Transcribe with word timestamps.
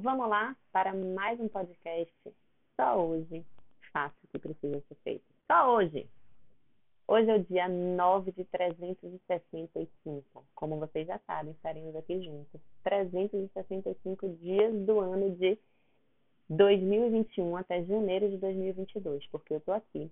vamos 0.00 0.28
lá 0.28 0.56
para 0.72 0.94
mais 0.94 1.38
um 1.38 1.48
podcast. 1.48 2.14
Só 2.74 3.06
hoje 3.06 3.44
faço 3.92 4.14
o 4.24 4.28
que 4.28 4.38
precisa 4.38 4.82
ser 4.88 4.94
feito. 5.04 5.24
Só 5.46 5.74
hoje. 5.74 6.08
Hoje 7.06 7.28
é 7.28 7.34
o 7.34 7.44
dia 7.44 7.68
9 7.68 8.32
de 8.32 8.44
365. 8.44 10.44
Como 10.54 10.78
vocês 10.78 11.06
já 11.06 11.18
sabem, 11.26 11.52
estaremos 11.52 11.94
aqui 11.96 12.22
juntos. 12.22 12.60
365 12.82 14.28
dias 14.36 14.74
do 14.86 15.00
ano 15.00 15.36
de 15.36 15.58
2021 16.48 17.56
até 17.56 17.84
janeiro 17.84 18.30
de 18.30 18.38
2022, 18.38 19.26
porque 19.26 19.54
eu 19.54 19.58
estou 19.58 19.74
aqui 19.74 20.10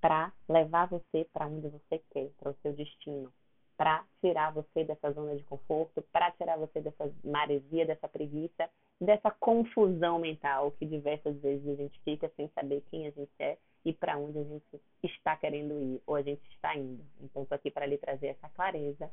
para 0.00 0.32
levar 0.48 0.86
você 0.86 1.26
para 1.32 1.46
onde 1.46 1.68
você 1.68 2.00
quer, 2.10 2.30
para 2.38 2.50
o 2.50 2.56
seu 2.62 2.72
destino, 2.72 3.32
para 3.80 4.04
tirar 4.20 4.52
você 4.52 4.84
dessa 4.84 5.10
zona 5.10 5.34
de 5.34 5.42
conforto, 5.44 6.04
para 6.12 6.30
tirar 6.32 6.58
você 6.58 6.82
dessa 6.82 7.10
maresia, 7.24 7.86
dessa 7.86 8.06
preguiça, 8.06 8.68
dessa 9.00 9.30
confusão 9.30 10.18
mental 10.18 10.72
que 10.72 10.84
diversas 10.84 11.34
vezes 11.40 11.66
a 11.66 11.74
gente 11.76 11.98
fica 12.04 12.30
sem 12.36 12.46
saber 12.48 12.84
quem 12.90 13.06
a 13.06 13.10
gente 13.10 13.32
é 13.38 13.56
e 13.86 13.94
para 13.94 14.18
onde 14.18 14.38
a 14.38 14.44
gente 14.44 14.82
está 15.02 15.34
querendo 15.34 15.72
ir 15.80 16.02
ou 16.06 16.14
a 16.14 16.20
gente 16.20 16.42
está 16.50 16.76
indo. 16.76 17.02
Então, 17.22 17.42
estou 17.42 17.56
aqui 17.56 17.70
para 17.70 17.86
lhe 17.86 17.96
trazer 17.96 18.26
essa 18.26 18.50
clareza. 18.50 19.10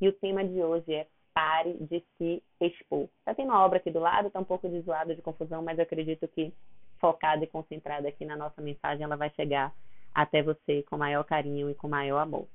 E 0.00 0.06
o 0.06 0.12
tema 0.12 0.44
de 0.44 0.62
hoje 0.62 0.94
é 0.94 1.08
pare 1.34 1.74
de 1.74 2.00
se 2.16 2.40
expor. 2.60 3.08
Está 3.18 3.34
tendo 3.34 3.48
uma 3.48 3.64
obra 3.64 3.78
aqui 3.78 3.90
do 3.90 3.98
lado, 3.98 4.28
está 4.28 4.38
um 4.38 4.44
pouco 4.44 4.68
de 4.68 4.80
zoado, 4.82 5.16
de 5.16 5.22
confusão, 5.22 5.60
mas 5.60 5.76
eu 5.76 5.82
acredito 5.82 6.28
que 6.28 6.54
focada 7.00 7.42
e 7.42 7.48
concentrada 7.48 8.06
aqui 8.06 8.24
na 8.24 8.36
nossa 8.36 8.62
mensagem, 8.62 9.02
ela 9.02 9.16
vai 9.16 9.30
chegar 9.30 9.74
até 10.14 10.40
você 10.40 10.84
com 10.84 10.96
maior 10.96 11.24
carinho 11.24 11.68
e 11.68 11.74
com 11.74 11.88
maior 11.88 12.20
amor. 12.20 12.46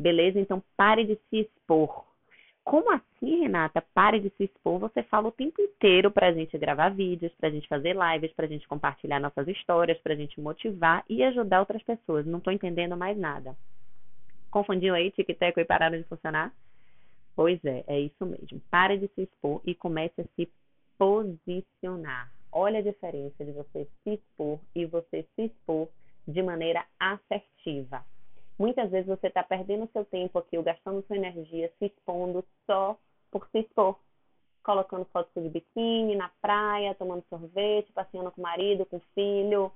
Beleza? 0.00 0.40
Então 0.40 0.62
pare 0.78 1.04
de 1.04 1.14
se 1.28 1.40
expor. 1.40 2.06
Como 2.64 2.90
assim, 2.90 3.40
Renata? 3.40 3.84
Pare 3.92 4.18
de 4.18 4.30
se 4.30 4.44
expor. 4.44 4.78
Você 4.78 5.02
fala 5.02 5.28
o 5.28 5.32
tempo 5.32 5.60
inteiro 5.60 6.10
para 6.10 6.28
a 6.28 6.32
gente 6.32 6.56
gravar 6.56 6.88
vídeos, 6.88 7.32
para 7.34 7.48
a 7.48 7.52
gente 7.52 7.68
fazer 7.68 7.94
lives, 7.94 8.32
para 8.32 8.46
a 8.46 8.48
gente 8.48 8.66
compartilhar 8.66 9.20
nossas 9.20 9.46
histórias, 9.46 9.98
para 9.98 10.14
a 10.14 10.16
gente 10.16 10.40
motivar 10.40 11.04
e 11.06 11.22
ajudar 11.22 11.60
outras 11.60 11.82
pessoas. 11.82 12.24
Não 12.24 12.38
estou 12.38 12.50
entendendo 12.50 12.96
mais 12.96 13.18
nada. 13.18 13.54
Confundiu 14.50 14.94
aí 14.94 15.10
tic-tac 15.10 15.60
e 15.60 15.64
pararam 15.66 15.98
de 15.98 16.04
funcionar? 16.04 16.50
Pois 17.36 17.62
é, 17.64 17.84
é 17.86 18.00
isso 18.00 18.24
mesmo. 18.24 18.58
Pare 18.70 18.96
de 18.96 19.06
se 19.08 19.22
expor 19.22 19.60
e 19.66 19.74
comece 19.74 20.22
a 20.22 20.24
se 20.34 20.50
posicionar. 20.96 22.32
Olha 22.50 22.78
a 22.78 22.82
diferença 22.82 23.44
de 23.44 23.52
você 23.52 23.86
se 24.02 24.14
expor 24.14 24.58
e 24.74 24.86
você 24.86 25.26
se 25.36 25.42
expor 25.42 25.88
de 26.26 26.42
maneira 26.42 26.84
assertiva. 26.98 28.02
Muitas 28.60 28.90
vezes 28.90 29.06
você 29.06 29.28
está 29.28 29.42
perdendo 29.42 29.88
seu 29.90 30.04
tempo 30.04 30.38
aqui, 30.38 30.58
ou 30.58 30.62
gastando 30.62 31.02
sua 31.06 31.16
energia 31.16 31.72
se 31.78 31.86
expondo 31.86 32.44
só 32.66 32.94
por 33.30 33.48
se 33.48 33.60
expor. 33.60 33.98
Colocando 34.62 35.06
fotos 35.06 35.42
de 35.42 35.48
biquíni 35.48 36.14
na 36.14 36.30
praia, 36.42 36.94
tomando 36.94 37.24
sorvete, 37.30 37.90
passeando 37.94 38.30
com 38.30 38.38
o 38.38 38.44
marido, 38.44 38.84
com 38.84 38.98
o 38.98 39.02
filho, 39.14 39.72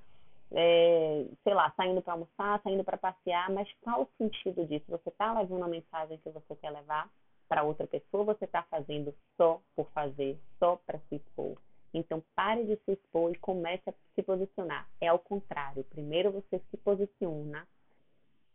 é, 0.52 1.24
sei 1.42 1.54
lá, 1.54 1.72
saindo 1.74 2.02
para 2.02 2.12
almoçar, 2.12 2.60
saindo 2.62 2.84
para 2.84 2.98
passear. 2.98 3.50
Mas 3.50 3.66
qual 3.80 4.02
o 4.02 4.08
sentido 4.18 4.66
disso? 4.66 4.84
Você 4.90 5.08
está 5.08 5.32
levando 5.32 5.60
uma 5.60 5.68
mensagem 5.68 6.18
que 6.18 6.28
você 6.28 6.54
quer 6.54 6.68
levar 6.68 7.08
para 7.48 7.62
outra 7.62 7.86
pessoa? 7.86 8.24
Você 8.24 8.44
está 8.44 8.64
fazendo 8.64 9.14
só 9.38 9.62
por 9.74 9.88
fazer, 9.92 10.38
só 10.58 10.76
para 10.84 10.98
se 11.08 11.14
expor? 11.16 11.56
Então, 11.94 12.22
pare 12.36 12.64
de 12.64 12.76
se 12.84 12.92
expor 12.92 13.32
e 13.32 13.38
comece 13.38 13.88
a 13.88 13.94
se 14.14 14.22
posicionar. 14.22 14.86
É 15.00 15.08
ao 15.08 15.18
contrário. 15.18 15.84
Primeiro 15.84 16.30
você 16.32 16.60
se 16.70 16.76
posiciona 16.76 17.66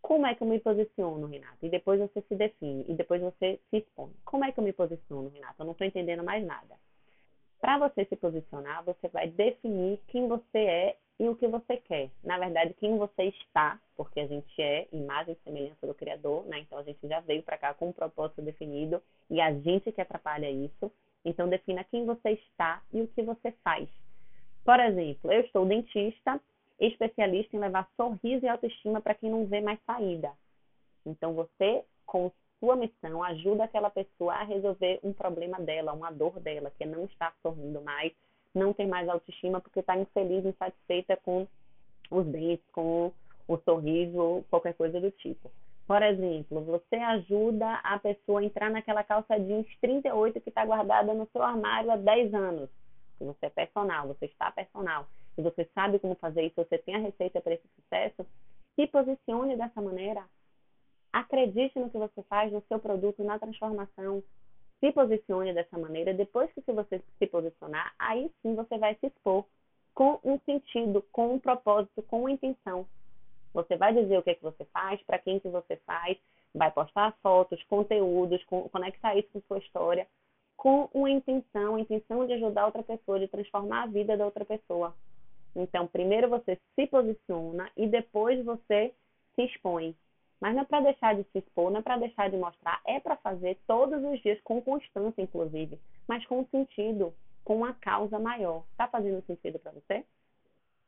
como 0.01 0.25
é 0.25 0.35
que 0.35 0.43
eu 0.43 0.47
me 0.47 0.59
posiciono, 0.59 1.27
Renata? 1.27 1.57
E 1.61 1.69
depois 1.69 1.99
você 1.99 2.21
se 2.21 2.35
define, 2.35 2.85
e 2.87 2.93
depois 2.93 3.21
você 3.21 3.59
se 3.69 3.77
expõe. 3.77 4.11
Como 4.25 4.45
é 4.45 4.51
que 4.51 4.59
eu 4.59 4.63
me 4.63 4.73
posiciono, 4.73 5.29
Renata? 5.29 5.55
Eu 5.59 5.65
não 5.65 5.73
estou 5.73 5.85
entendendo 5.85 6.23
mais 6.23 6.45
nada. 6.45 6.77
Para 7.59 7.77
você 7.77 8.05
se 8.05 8.15
posicionar, 8.15 8.83
você 8.83 9.07
vai 9.09 9.27
definir 9.27 9.99
quem 10.07 10.27
você 10.27 10.57
é 10.57 10.95
e 11.19 11.27
o 11.27 11.35
que 11.35 11.47
você 11.47 11.75
quer. 11.75 12.09
Na 12.23 12.37
verdade, 12.37 12.73
quem 12.75 12.97
você 12.97 13.23
está, 13.23 13.77
porque 13.97 14.21
a 14.21 14.27
gente 14.27 14.61
é 14.61 14.87
imagem 14.93 15.33
e 15.33 15.43
semelhança 15.43 15.85
do 15.85 15.93
Criador, 15.93 16.45
né? 16.45 16.59
Então 16.59 16.77
a 16.77 16.83
gente 16.83 17.05
já 17.05 17.19
veio 17.19 17.43
para 17.43 17.57
cá 17.57 17.73
com 17.73 17.89
um 17.89 17.93
propósito 17.93 18.41
definido 18.41 19.01
e 19.29 19.41
a 19.41 19.53
gente 19.53 19.91
que 19.91 19.99
atrapalha 19.99 20.49
isso. 20.49 20.89
Então 21.25 21.49
defina 21.49 21.83
quem 21.83 22.05
você 22.05 22.31
está 22.31 22.81
e 22.93 23.01
o 23.01 23.07
que 23.09 23.21
você 23.21 23.51
faz. 23.63 23.89
Por 24.63 24.79
exemplo, 24.79 25.31
eu 25.31 25.41
estou 25.41 25.65
dentista 25.65 26.39
especialista 26.79 27.55
em 27.55 27.59
levar 27.59 27.89
sorriso 27.95 28.45
e 28.45 28.49
autoestima 28.49 29.01
para 29.01 29.13
quem 29.13 29.29
não 29.29 29.45
vê 29.45 29.61
mais 29.61 29.79
saída. 29.85 30.31
Então, 31.05 31.33
você, 31.33 31.83
com 32.05 32.31
sua 32.59 32.75
missão, 32.75 33.23
ajuda 33.23 33.63
aquela 33.63 33.89
pessoa 33.89 34.33
a 34.33 34.43
resolver 34.43 34.99
um 35.03 35.13
problema 35.13 35.59
dela, 35.59 35.93
uma 35.93 36.11
dor 36.11 36.39
dela, 36.39 36.71
que 36.77 36.85
não 36.85 37.05
estar 37.05 37.33
sorrindo 37.41 37.81
mais, 37.81 38.11
não 38.53 38.73
ter 38.73 38.87
mais 38.87 39.07
autoestima 39.07 39.61
porque 39.61 39.79
está 39.79 39.97
infeliz, 39.97 40.45
insatisfeita 40.45 41.17
com 41.17 41.47
os 42.11 42.25
dentes, 42.25 42.65
com 42.71 43.11
o 43.47 43.57
sorriso, 43.59 44.43
qualquer 44.49 44.73
coisa 44.73 44.99
do 44.99 45.11
tipo. 45.11 45.49
Por 45.87 46.03
exemplo, 46.03 46.61
você 46.61 46.97
ajuda 46.97 47.75
a 47.83 47.97
pessoa 47.97 48.41
a 48.41 48.43
entrar 48.43 48.69
naquela 48.69 49.03
calça 49.03 49.39
jeans 49.39 49.65
38 49.81 50.39
que 50.39 50.49
está 50.49 50.63
guardada 50.65 51.13
no 51.13 51.27
seu 51.31 51.41
armário 51.41 51.89
há 51.89 51.97
10 51.97 52.33
anos. 52.33 52.69
Você 53.19 53.47
é 53.47 53.49
personal, 53.49 54.07
você 54.07 54.25
está 54.25 54.51
personal 54.51 55.07
se 55.39 55.41
você 55.41 55.69
sabe 55.73 55.99
como 55.99 56.15
fazer 56.15 56.43
isso, 56.43 56.55
você 56.57 56.77
tem 56.77 56.95
a 56.95 56.99
receita 56.99 57.39
para 57.39 57.53
esse 57.53 57.67
sucesso, 57.75 58.25
se 58.75 58.85
posicione 58.87 59.55
dessa 59.55 59.81
maneira. 59.81 60.25
Acredite 61.13 61.79
no 61.79 61.89
que 61.89 61.97
você 61.97 62.21
faz, 62.23 62.51
no 62.51 62.61
seu 62.67 62.77
produto, 62.77 63.23
na 63.23 63.39
transformação. 63.39 64.21
Se 64.81 64.91
posicione 64.91 65.53
dessa 65.53 65.77
maneira. 65.77 66.13
Depois 66.13 66.51
que 66.53 66.71
você 66.71 67.01
se 67.17 67.27
posicionar, 67.27 67.93
aí 67.97 68.29
sim 68.41 68.53
você 68.53 68.77
vai 68.77 68.95
se 68.95 69.07
expor 69.07 69.45
com 69.93 70.19
um 70.23 70.37
sentido, 70.39 71.01
com 71.11 71.35
um 71.35 71.39
propósito, 71.39 72.03
com 72.03 72.21
uma 72.21 72.31
intenção. 72.31 72.85
Você 73.53 73.77
vai 73.77 73.93
dizer 73.93 74.17
o 74.17 74.23
que 74.23 74.31
é 74.31 74.35
que 74.35 74.43
você 74.43 74.65
faz, 74.65 75.01
para 75.03 75.19
quem 75.19 75.39
que 75.39 75.47
você 75.47 75.77
faz, 75.85 76.17
vai 76.53 76.69
postar 76.69 77.15
fotos, 77.23 77.63
conteúdos, 77.63 78.43
conectar 78.71 79.15
isso 79.15 79.29
com 79.33 79.41
sua 79.47 79.57
história, 79.59 80.05
com 80.57 80.89
uma 80.93 81.09
intenção, 81.09 81.75
a 81.75 81.81
intenção 81.81 82.27
de 82.27 82.33
ajudar 82.33 82.65
outra 82.65 82.83
pessoa, 82.83 83.19
de 83.19 83.27
transformar 83.27 83.83
a 83.83 83.87
vida 83.87 84.17
da 84.17 84.25
outra 84.25 84.45
pessoa. 84.45 84.93
Então, 85.55 85.87
primeiro 85.87 86.29
você 86.29 86.57
se 86.75 86.87
posiciona 86.87 87.69
e 87.75 87.87
depois 87.87 88.43
você 88.43 88.93
se 89.35 89.43
expõe. 89.43 89.95
Mas 90.39 90.55
não 90.55 90.61
é 90.61 90.65
para 90.65 90.81
deixar 90.81 91.15
de 91.15 91.23
se 91.31 91.39
expor, 91.39 91.69
não 91.69 91.79
é 91.79 91.83
para 91.83 91.97
deixar 91.97 92.29
de 92.29 92.37
mostrar, 92.37 92.81
é 92.85 92.99
para 92.99 93.17
fazer 93.17 93.57
todos 93.67 94.01
os 94.03 94.21
dias, 94.21 94.39
com 94.41 94.61
constância, 94.61 95.21
inclusive, 95.21 95.77
mas 96.07 96.25
com 96.25 96.45
sentido, 96.45 97.13
com 97.43 97.57
uma 97.57 97.73
causa 97.73 98.17
maior. 98.17 98.63
Está 98.71 98.87
fazendo 98.87 99.25
sentido 99.25 99.59
para 99.59 99.71
você? 99.71 100.05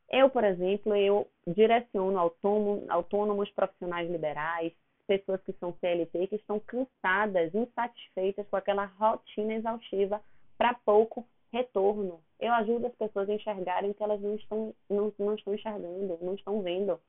Eu, 0.10 0.30
por 0.30 0.44
exemplo, 0.44 0.96
eu 0.96 1.28
direciono 1.48 2.20
autônomos, 2.20 3.50
profissionais 3.52 4.10
liberais, 4.10 4.74
pessoas 5.08 5.42
que 5.44 5.54
são 5.54 5.74
CLT, 5.80 6.28
que 6.28 6.36
estão 6.36 6.60
cansadas, 6.60 7.54
insatisfeitas 7.54 8.48
com 8.50 8.56
aquela 8.56 8.86
rotina 8.86 9.54
exaustiva 9.54 10.22
para 10.58 10.74
pouco 10.74 11.26
retorno. 11.52 12.22
Eu 12.40 12.54
ajudo 12.54 12.88
as 12.88 12.96
pessoas 12.96 13.30
a 13.30 13.34
enxergarem 13.34 13.94
que 13.94 14.04
elas 14.04 14.22
não 14.22 14.36
estão, 14.36 14.74
não, 14.90 15.14
não 15.20 15.36
estão 15.36 15.54
enxergando, 15.54 16.18
não 16.22 16.34
estão 16.34 16.62
vendo. 16.62 17.00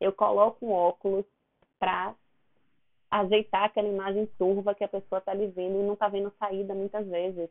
Eu 0.00 0.12
coloco 0.12 0.66
um 0.66 0.72
óculos 0.72 1.24
para 1.78 2.14
ajeitar 3.10 3.64
aquela 3.64 3.88
imagem 3.88 4.26
turva 4.38 4.74
que 4.74 4.84
a 4.84 4.88
pessoa 4.88 5.18
está 5.18 5.32
ali 5.32 5.46
vendo 5.48 5.80
e 5.80 5.82
não 5.82 5.94
está 5.94 6.08
vendo 6.08 6.32
saída 6.38 6.74
muitas 6.74 7.06
vezes. 7.06 7.48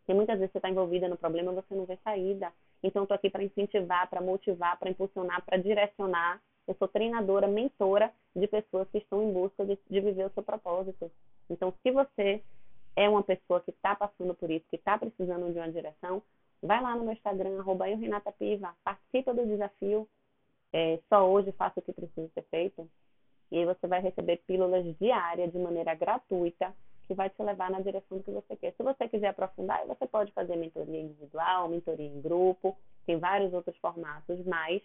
Porque 0.00 0.14
muitas 0.14 0.38
vezes 0.38 0.52
você 0.52 0.58
está 0.58 0.70
envolvida 0.70 1.08
no 1.08 1.16
problema 1.16 1.52
e 1.52 1.54
você 1.56 1.74
não 1.74 1.84
vê 1.84 1.98
saída. 2.04 2.52
Então, 2.82 3.02
estou 3.02 3.14
aqui 3.14 3.28
para 3.28 3.42
incentivar, 3.42 4.08
para 4.08 4.20
motivar, 4.20 4.78
para 4.78 4.90
impulsionar, 4.90 5.44
para 5.44 5.58
direcionar. 5.58 6.40
Eu 6.66 6.74
sou 6.74 6.86
treinadora, 6.86 7.48
mentora 7.48 8.12
de 8.36 8.46
pessoas 8.46 8.88
que 8.90 8.98
estão 8.98 9.22
em 9.22 9.32
busca 9.32 9.64
de, 9.64 9.78
de 9.88 10.00
viver 10.00 10.26
o 10.26 10.30
seu 10.30 10.42
propósito. 10.42 11.10
Então, 11.50 11.74
se 11.82 11.90
você 11.90 12.42
é 12.98 13.08
uma 13.08 13.22
pessoa 13.22 13.60
que 13.60 13.70
está 13.70 13.94
passando 13.94 14.34
por 14.34 14.50
isso, 14.50 14.66
que 14.68 14.74
está 14.74 14.98
precisando 14.98 15.52
de 15.52 15.58
uma 15.58 15.70
direção, 15.70 16.20
vai 16.60 16.82
lá 16.82 16.96
no 16.96 17.04
meu 17.04 17.12
Instagram, 17.12 17.60
arroba 17.60 17.84
Renata 17.84 18.32
Piva, 18.32 18.74
participa 18.82 19.32
do 19.32 19.46
desafio. 19.46 20.08
É, 20.72 20.98
só 21.08 21.30
hoje 21.30 21.52
faça 21.52 21.78
o 21.78 21.82
que 21.82 21.92
precisa 21.92 22.28
ser 22.34 22.42
feito. 22.50 22.90
E 23.52 23.58
aí 23.58 23.64
você 23.64 23.86
vai 23.86 24.00
receber 24.00 24.38
pílulas 24.48 24.84
diárias 24.98 25.52
de 25.52 25.58
maneira 25.58 25.94
gratuita 25.94 26.74
que 27.06 27.14
vai 27.14 27.30
te 27.30 27.40
levar 27.40 27.70
na 27.70 27.80
direção 27.80 28.20
que 28.20 28.32
você 28.32 28.56
quer. 28.56 28.74
Se 28.76 28.82
você 28.82 29.08
quiser 29.08 29.28
aprofundar, 29.28 29.86
você 29.86 30.04
pode 30.04 30.32
fazer 30.32 30.56
mentoria 30.56 31.00
individual, 31.00 31.68
mentoria 31.68 32.04
em 32.04 32.20
grupo, 32.20 32.76
tem 33.06 33.16
vários 33.16 33.54
outros 33.54 33.76
formatos, 33.76 34.44
mas 34.44 34.82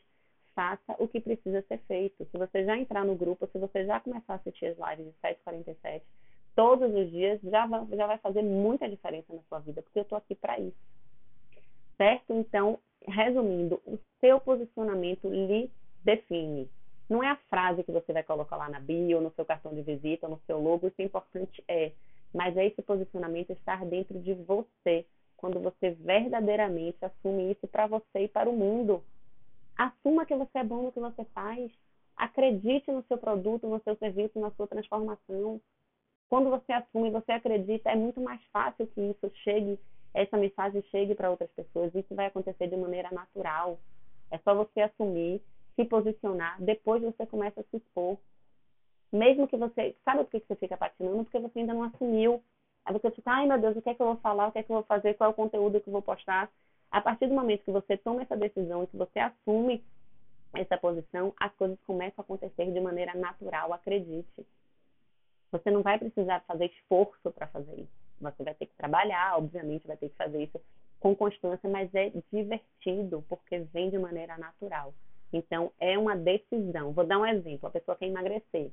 faça 0.53 0.95
o 0.99 1.07
que 1.07 1.19
precisa 1.19 1.63
ser 1.67 1.79
feito. 1.87 2.25
Se 2.31 2.37
você 2.37 2.63
já 2.63 2.77
entrar 2.77 3.03
no 3.03 3.15
grupo, 3.15 3.47
se 3.47 3.57
você 3.57 3.85
já 3.85 3.99
começar 3.99 4.33
a 4.33 4.35
assistir 4.35 4.67
as 4.67 4.77
lives 4.77 5.11
de 5.11 5.19
7h47, 5.19 6.01
todos 6.55 6.93
os 6.93 7.09
dias 7.09 7.39
já 7.41 7.65
vai, 7.65 7.85
já 7.91 8.07
vai 8.07 8.17
fazer 8.17 8.41
muita 8.41 8.89
diferença 8.89 9.33
na 9.33 9.41
sua 9.43 9.59
vida, 9.59 9.81
porque 9.81 9.99
eu 9.99 10.03
estou 10.03 10.17
aqui 10.17 10.35
para 10.35 10.59
isso. 10.59 10.77
Certo? 11.97 12.33
Então, 12.33 12.79
resumindo, 13.07 13.81
o 13.85 13.97
seu 14.19 14.39
posicionamento 14.39 15.29
lhe 15.29 15.69
define. 16.03 16.69
Não 17.09 17.23
é 17.23 17.29
a 17.29 17.35
frase 17.49 17.83
que 17.83 17.91
você 17.91 18.13
vai 18.13 18.23
colocar 18.23 18.57
lá 18.57 18.69
na 18.69 18.79
bio, 18.79 19.21
no 19.21 19.31
seu 19.31 19.45
cartão 19.45 19.73
de 19.73 19.81
visita, 19.81 20.27
no 20.27 20.39
seu 20.47 20.59
logo, 20.59 20.87
isso 20.87 20.95
é 20.99 21.03
importante, 21.03 21.63
é. 21.67 21.91
Mas 22.33 22.57
é 22.57 22.65
esse 22.65 22.81
posicionamento 22.81 23.51
estar 23.51 23.85
dentro 23.85 24.19
de 24.19 24.33
você, 24.33 25.05
quando 25.37 25.59
você 25.59 25.91
verdadeiramente 25.91 26.97
assume 27.03 27.51
isso 27.51 27.67
para 27.67 27.85
você 27.85 28.21
e 28.23 28.27
para 28.27 28.49
o 28.49 28.53
mundo. 28.53 29.03
Assuma 29.77 30.25
que 30.25 30.35
você 30.35 30.59
é 30.59 30.63
bom 30.63 30.83
no 30.83 30.91
que 30.91 30.99
você 30.99 31.25
faz. 31.25 31.71
Acredite 32.15 32.91
no 32.91 33.03
seu 33.03 33.17
produto, 33.17 33.67
no 33.67 33.81
seu 33.83 33.95
serviço, 33.97 34.39
na 34.39 34.51
sua 34.51 34.67
transformação. 34.67 35.59
Quando 36.29 36.49
você 36.49 36.71
assume, 36.71 37.11
você 37.11 37.31
acredita, 37.31 37.91
é 37.91 37.95
muito 37.95 38.19
mais 38.19 38.41
fácil 38.51 38.87
que 38.87 39.01
isso 39.01 39.31
chegue, 39.43 39.79
essa 40.13 40.37
mensagem 40.37 40.81
chegue 40.83 41.15
para 41.15 41.29
outras 41.29 41.49
pessoas. 41.51 41.93
Isso 41.93 42.15
vai 42.15 42.27
acontecer 42.27 42.67
de 42.67 42.75
maneira 42.75 43.09
natural. 43.11 43.77
É 44.31 44.37
só 44.39 44.55
você 44.55 44.81
assumir, 44.81 45.41
se 45.75 45.85
posicionar, 45.85 46.61
depois 46.61 47.01
você 47.01 47.25
começa 47.25 47.61
a 47.61 47.63
se 47.63 47.77
expor. 47.77 48.17
Mesmo 49.11 49.47
que 49.47 49.55
você. 49.57 49.95
Sabe 50.03 50.23
por 50.23 50.31
que 50.31 50.47
você 50.47 50.55
fica 50.55 50.75
patinando? 50.75 51.23
Porque 51.23 51.39
você 51.39 51.59
ainda 51.59 51.73
não 51.73 51.83
assumiu. 51.83 52.41
Aí 52.83 52.93
você 52.93 53.11
fica, 53.11 53.31
ai 53.31 53.45
meu 53.45 53.59
Deus, 53.59 53.77
o 53.77 53.81
que 53.81 53.89
é 53.89 53.93
que 53.93 54.01
eu 54.01 54.07
vou 54.07 54.17
falar, 54.17 54.47
o 54.47 54.51
que 54.51 54.59
é 54.59 54.63
que 54.63 54.71
eu 54.71 54.75
vou 54.75 54.83
fazer, 54.83 55.13
qual 55.13 55.29
é 55.29 55.31
o 55.31 55.35
conteúdo 55.35 55.79
que 55.79 55.87
eu 55.87 55.93
vou 55.93 56.01
postar. 56.01 56.49
A 56.91 57.01
partir 57.01 57.27
do 57.27 57.33
momento 57.33 57.63
que 57.63 57.71
você 57.71 57.95
toma 57.97 58.23
essa 58.23 58.35
decisão 58.35 58.83
e 58.83 58.87
que 58.87 58.97
você 58.97 59.19
assume 59.19 59.81
essa 60.55 60.77
posição, 60.77 61.33
as 61.39 61.53
coisas 61.55 61.79
começam 61.85 62.15
a 62.17 62.21
acontecer 62.21 62.71
de 62.71 62.79
maneira 62.79 63.13
natural, 63.15 63.73
acredite. 63.73 64.45
Você 65.53 65.69
não 65.69 65.83
vai 65.83 65.99
precisar 65.99 66.43
fazer 66.47 66.65
esforço 66.65 67.31
para 67.31 67.45
fazer 67.45 67.75
isso. 67.75 67.91
Você 68.19 68.43
vai 68.43 68.55
ter 68.55 68.65
que 68.65 68.75
trabalhar, 68.75 69.37
obviamente, 69.37 69.85
vai 69.85 69.95
ter 69.95 70.09
que 70.09 70.15
fazer 70.15 70.45
isso 70.45 70.59
com 70.99 71.15
constância, 71.15 71.69
mas 71.69 71.93
é 71.93 72.11
divertido, 72.31 73.23
porque 73.29 73.59
vem 73.71 73.91
de 73.91 73.99
maneira 73.99 74.35
natural. 74.35 74.95
Então, 75.31 75.71
é 75.79 75.95
uma 75.95 76.15
decisão. 76.15 76.91
Vou 76.91 77.05
dar 77.05 77.19
um 77.19 77.25
exemplo: 77.25 77.67
a 77.67 77.71
pessoa 77.71 77.95
quer 77.95 78.07
emagrecer. 78.07 78.71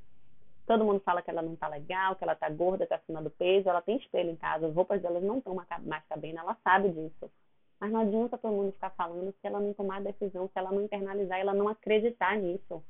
Todo 0.67 0.85
mundo 0.85 1.01
fala 1.01 1.21
que 1.21 1.29
ela 1.29 1.43
não 1.43 1.53
está 1.53 1.69
legal, 1.69 2.17
que 2.17 2.25
ela 2.25 2.33
está 2.33 2.49
gorda, 2.49 2.85
está 2.85 2.97
acima 2.97 3.21
do 3.21 3.29
peso, 3.29 3.69
ela 3.69 3.83
tem 3.83 3.99
espelho 3.99 4.31
em 4.31 4.37
casa, 4.37 4.67
as 4.67 4.75
roupas 4.75 5.03
delas 5.03 5.23
não 5.23 5.39
estão 5.39 5.55
mais 5.55 6.05
cabendo, 6.09 6.39
ela 6.39 6.57
sabe 6.65 6.89
disso. 6.89 7.31
Mas 7.79 7.93
não 7.93 8.01
adianta 8.01 8.39
todo 8.39 8.55
mundo 8.55 8.73
ficar 8.73 8.91
falando 8.91 9.33
se 9.33 9.47
ela 9.47 9.61
não 9.61 9.75
tomar 9.75 9.97
a 9.97 10.01
decisão, 10.01 10.47
se 10.47 10.59
ela 10.59 10.71
não 10.71 10.83
internalizar, 10.83 11.39
ela 11.39 11.53
não 11.53 11.69
acreditar 11.69 12.39
nisso. 12.39 12.83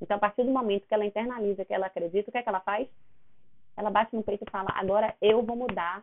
Então, 0.00 0.16
a 0.16 0.20
partir 0.20 0.44
do 0.44 0.50
momento 0.52 0.86
que 0.86 0.94
ela 0.94 1.06
internaliza, 1.06 1.64
que 1.64 1.72
ela 1.72 1.86
acredita, 1.86 2.28
o 2.28 2.32
que 2.32 2.38
é 2.38 2.42
que 2.42 2.48
ela 2.48 2.60
faz? 2.60 2.86
Ela 3.76 3.90
bate 3.90 4.14
no 4.14 4.22
peito 4.22 4.44
e 4.46 4.50
fala: 4.50 4.70
agora 4.74 5.14
eu 5.20 5.42
vou 5.42 5.56
mudar. 5.56 6.02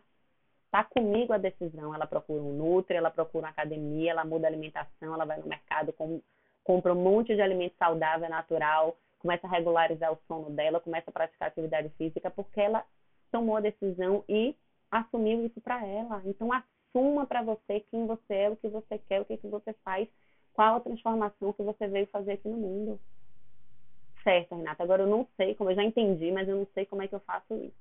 Está 0.66 0.84
comigo 0.84 1.34
a 1.34 1.38
decisão. 1.38 1.94
Ela 1.94 2.08
procura 2.08 2.42
um 2.42 2.54
Nutri, 2.54 2.96
ela 2.96 3.12
procura 3.12 3.46
uma 3.46 3.52
academia, 3.52 4.12
ela 4.12 4.26
muda 4.26 4.48
a 4.48 4.50
alimentação, 4.50 5.14
ela 5.14 5.26
vai 5.26 5.40
no 5.40 5.46
mercado, 5.46 5.94
com, 5.94 6.20
compra 6.64 6.94
um 6.94 7.02
monte 7.02 7.36
de 7.36 7.42
alimento 7.42 7.76
saudável, 7.78 8.28
natural, 8.28 8.98
começa 9.20 9.46
a 9.46 9.50
regularizar 9.50 10.12
o 10.12 10.18
sono 10.28 10.50
dela, 10.50 10.80
começa 10.80 11.10
a 11.10 11.14
praticar 11.14 11.48
atividade 11.48 11.90
física, 11.90 12.32
porque 12.32 12.60
ela 12.60 12.84
tomou 13.32 13.58
a 13.58 13.62
decisão 13.62 14.24
e 14.28 14.56
assumiu 14.92 15.46
isso 15.46 15.62
para 15.62 15.86
ela. 15.86 16.22
Então, 16.26 16.50
assuma 16.52 17.26
para 17.26 17.42
você 17.42 17.80
quem 17.92 18.06
você 18.06 18.34
é, 18.34 18.50
o 18.50 18.56
que 18.56 18.68
você 18.68 18.98
quer, 18.98 19.22
o 19.22 19.26
que, 19.26 19.38
que 19.38 19.48
você 19.48 19.74
faz, 19.84 20.08
qual 20.54 20.76
a 20.76 20.80
transformação 20.80 21.54
que 21.54 21.64
você 21.64 21.88
veio 21.88 22.08
fazer 22.08 22.34
aqui 22.34 22.48
no 22.48 22.58
mundo. 22.58 23.00
Certo, 24.24 24.56
Renata. 24.56 24.84
Agora 24.84 25.04
eu 25.04 25.08
não 25.08 25.28
sei, 25.36 25.54
como 25.56 25.70
eu 25.70 25.76
já 25.76 25.84
entendi, 25.84 26.32
mas 26.32 26.48
eu 26.48 26.56
não 26.56 26.68
sei 26.74 26.86
como 26.86 27.02
é 27.02 27.08
que 27.08 27.16
eu 27.16 27.20
faço 27.22 27.56
isso. 27.56 27.76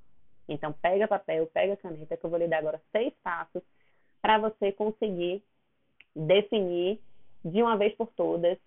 Então, 0.48 0.72
pega 0.72 1.06
papel, 1.06 1.46
pega 1.46 1.76
caneta, 1.76 2.16
que 2.16 2.24
eu 2.24 2.30
vou 2.30 2.38
lhe 2.38 2.48
dar 2.48 2.58
agora 2.58 2.82
seis 2.90 3.12
passos 3.22 3.62
para 4.20 4.38
você 4.38 4.72
conseguir 4.72 5.42
definir 6.14 7.00
de 7.44 7.62
uma 7.62 7.76
vez 7.76 7.94
por 7.94 8.08
todas 8.08 8.58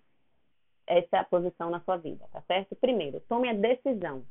essa 0.86 1.24
posição 1.24 1.70
na 1.70 1.80
sua 1.80 1.96
vida, 1.96 2.26
tá 2.32 2.40
certo? 2.42 2.76
Primeiro, 2.76 3.20
tome 3.28 3.48
a 3.48 3.52
decisão. 3.52 4.24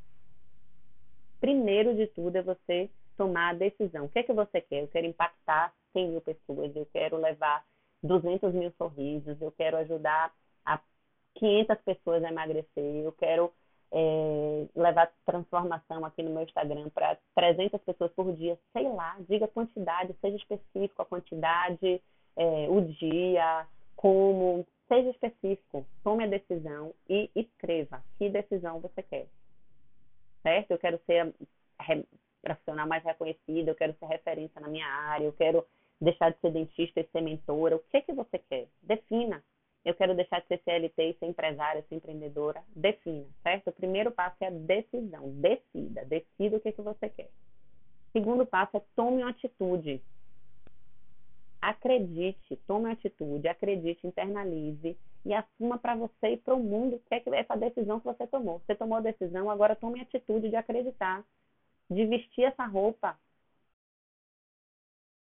Primeiro 1.39 1.95
de 1.95 2.07
tudo 2.07 2.37
é 2.37 2.41
você 2.41 2.89
tomar 3.17 3.49
a 3.49 3.53
decisão. 3.53 4.05
O 4.05 4.09
que 4.09 4.19
é 4.19 4.23
que 4.23 4.33
você 4.33 4.61
quer? 4.61 4.83
Eu 4.83 4.87
quero 4.87 5.05
impactar 5.05 5.73
100 5.93 6.09
mil 6.09 6.21
pessoas, 6.21 6.75
eu 6.75 6.85
quero 6.91 7.17
levar 7.17 7.63
200 8.01 8.53
mil 8.53 8.71
sorrisos, 8.77 9.39
eu 9.41 9.51
quero 9.51 9.77
ajudar 9.77 10.33
a 10.65 10.79
500 11.35 11.77
pessoas 11.83 12.23
a 12.23 12.29
emagrecer, 12.29 13.03
eu 13.03 13.11
quero 13.13 13.51
é, 13.91 14.65
levar 14.75 15.11
transformação 15.25 16.03
aqui 16.05 16.23
no 16.23 16.31
meu 16.31 16.43
Instagram 16.43 16.89
para 16.89 17.17
300 17.35 17.81
pessoas 17.81 18.11
por 18.13 18.33
dia, 18.33 18.57
sei 18.73 18.87
lá, 18.89 19.15
diga 19.27 19.45
a 19.45 19.49
quantidade, 19.49 20.15
seja 20.19 20.35
específico 20.37 21.01
a 21.01 21.05
quantidade, 21.05 22.01
é, 22.35 22.67
o 22.69 22.81
dia, 22.81 23.65
como, 23.95 24.65
seja 24.87 25.09
específico, 25.09 25.85
tome 26.03 26.25
a 26.25 26.27
decisão 26.27 26.93
e 27.09 27.29
escreva 27.35 28.03
que 28.17 28.29
decisão 28.29 28.79
você 28.79 29.01
quer. 29.03 29.27
Certo? 30.43 30.71
Eu 30.71 30.77
quero 30.77 30.99
ser 31.05 31.33
profissional 32.41 32.87
mais 32.87 33.03
reconhecida, 33.03 33.71
eu 33.71 33.75
quero 33.75 33.95
ser 33.97 34.05
referência 34.05 34.61
na 34.61 34.67
minha 34.67 34.85
área, 34.85 35.25
eu 35.25 35.33
quero 35.33 35.65
deixar 35.99 36.31
de 36.31 36.39
ser 36.39 36.51
dentista 36.51 36.99
e 36.99 37.07
ser 37.07 37.21
mentora. 37.21 37.75
O 37.75 37.83
que, 37.91 38.01
que 38.01 38.13
você 38.13 38.37
quer? 38.37 38.67
Defina. 38.83 39.41
Eu 39.85 39.93
quero 39.93 40.15
deixar 40.15 40.41
de 40.41 40.47
ser 40.47 40.61
CLT 40.63 41.03
e 41.03 41.13
ser 41.13 41.27
empresária, 41.27 41.85
ser 41.87 41.95
empreendedora. 41.95 42.63
Defina, 42.75 43.27
certo? 43.43 43.69
O 43.69 43.73
primeiro 43.73 44.11
passo 44.11 44.35
é 44.41 44.47
a 44.47 44.49
decisão. 44.49 45.29
Decida. 45.39 46.03
Decida 46.05 46.57
o 46.57 46.59
que, 46.59 46.71
que 46.71 46.81
você 46.81 47.07
quer. 47.07 47.29
Segundo 48.11 48.45
passo 48.45 48.77
é 48.77 48.81
tome 48.95 49.21
uma 49.21 49.29
atitude. 49.29 50.01
Acredite, 51.61 52.55
tome 52.67 52.85
uma 52.85 52.93
atitude, 52.93 53.47
acredite, 53.47 54.05
internalize 54.05 54.97
e 55.25 55.33
assuma 55.33 55.77
para 55.77 55.95
você 55.95 56.29
e 56.29 56.37
para 56.37 56.53
o 56.53 56.59
mundo 56.59 57.01
que 57.07 57.15
é 57.15 57.23
essa 57.33 57.55
decisão 57.55 57.99
que 57.99 58.05
você 58.05 58.25
tomou. 58.27 58.59
Você 58.59 58.75
tomou 58.75 58.97
a 58.97 59.01
decisão, 59.01 59.49
agora 59.49 59.75
tome 59.75 59.99
a 59.99 60.03
atitude 60.03 60.49
de 60.49 60.55
acreditar 60.55 61.23
de 61.89 62.05
vestir 62.05 62.43
essa 62.43 62.65
roupa, 62.65 63.17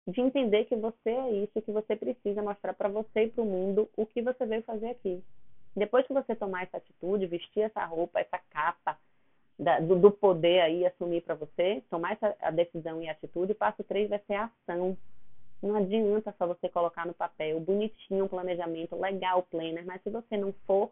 de 0.06 0.20
entender 0.20 0.64
que 0.64 0.75
você 0.75 1.10
é 1.10 1.31
isso, 1.31 1.62
que 1.62 1.70
você 1.70 1.94
precisa 1.94 2.43
mostrar 2.43 2.75
para 2.75 2.88
você 2.88 3.25
e 3.25 3.31
para 3.31 3.43
o 3.43 3.46
mundo 3.46 3.88
o 3.96 4.04
que 4.04 4.20
você 4.20 4.44
veio 4.44 4.62
fazer 4.62 4.90
aqui. 4.90 5.22
Depois 5.76 6.06
que 6.06 6.12
você 6.12 6.34
tomar 6.34 6.64
essa 6.64 6.76
atitude, 6.76 7.26
vestir 7.26 7.60
essa 7.60 7.84
roupa, 7.84 8.20
essa 8.20 8.38
capa 8.50 8.99
da, 9.58 9.81
do, 9.81 9.96
do, 9.96 10.10
poder 10.10 10.60
aí, 10.60 10.84
assumir 10.84 11.22
para 11.22 11.34
você, 11.34 11.82
tomar 11.88 12.12
essa 12.12 12.37
a 12.40 12.50
decisão 12.50 13.00
e 13.02 13.08
atitude, 13.08 13.52
o 13.52 13.56
passo 13.56 13.82
três 13.84 14.08
vai 14.08 14.20
ser 14.26 14.34
ação. 14.34 14.96
Não 15.62 15.76
adianta 15.76 16.34
só 16.37 16.46
você 16.46 16.69
colocar 16.69 17.06
no 17.06 17.14
papel 17.14 17.60
bonitinho 17.60 18.25
um 18.25 18.28
planejamento 18.28 18.96
legal, 18.96 19.43
planner, 19.44 19.87
mas 19.87 20.02
se 20.02 20.10
você 20.10 20.37
não 20.37 20.52
for 20.66 20.90